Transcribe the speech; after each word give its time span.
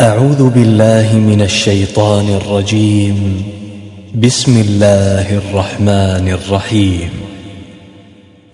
أعوذ 0.00 0.50
بالله 0.50 1.14
من 1.14 1.42
الشيطان 1.42 2.40
الرجيم. 2.42 3.44
بسم 4.14 4.60
الله 4.60 5.38
الرحمن 5.38 6.28
الرحيم. 6.28 7.10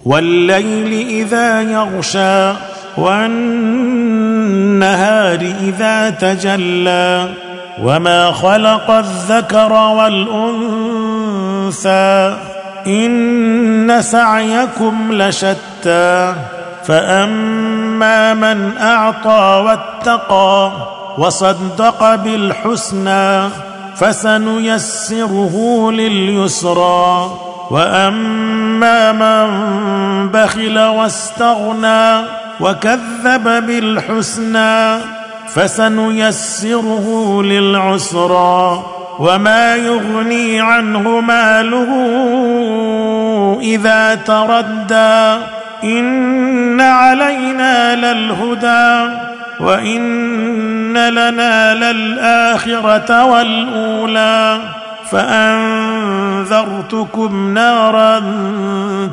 والليل 0.05 1.07
إذا 1.09 1.63
يغشى 1.63 2.53
والنهار 2.99 3.79
إذا 5.63 6.11
تجلى 6.11 7.29
وما 7.83 8.33
خلق 8.33 8.91
الذكر 8.91 9.73
والأنثى 9.99 10.77
إن 12.87 14.03
سعيكم 14.03 15.13
لشتى 15.13 16.35
فأما 16.85 18.35
من 18.35 18.77
أعطى 18.79 19.63
واتقى 19.67 20.73
وصدق 21.19 22.15
بالحسنى 22.15 23.49
فسنيسره 23.97 25.89
لليسرى 25.93 27.31
وأما 27.71 29.13
من 29.13 29.49
بخل 30.29 30.79
واستغنى 30.79 32.27
وكذب 32.61 33.67
بالحسنى 33.67 34.99
فسنيسره 35.55 37.43
للعسرى 37.43 38.83
وما 39.19 39.77
يغني 39.77 40.61
عنه 40.61 41.21
ماله 41.21 41.91
إذا 43.61 44.15
تردى 44.15 45.45
إن 45.85 46.81
علينا 46.81 47.95
للهدى 47.95 49.13
وإن 49.61 50.86
لنا 50.97 51.75
للآخرة 51.75 53.25
والأولى 53.25 54.61
فأنذرتكم 55.11 56.55
نارا 57.55 58.19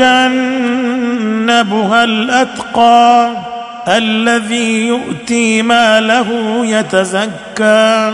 الأتقى 2.03 3.29
الذي 3.87 4.87
يؤتي 4.87 5.61
ماله 5.61 6.27
يتزكى 6.65 8.13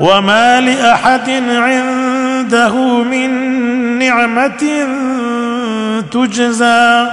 وما 0.00 0.60
لاحد 0.60 1.30
عنده 1.48 2.74
من 3.02 3.30
نعمه 3.98 4.86
تجزى 6.12 7.06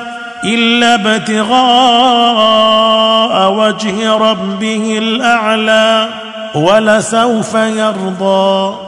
الا 0.43 0.95
ابتغاء 0.95 1.57
وجه 3.51 4.13
ربه 4.13 4.97
الاعلى 4.97 6.07
ولسوف 6.55 7.53
يرضى 7.55 8.86